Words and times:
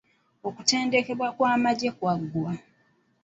Okutendekebwa 0.47 1.27
kw'amagye 1.35 1.89
kaggwa. 1.99 2.51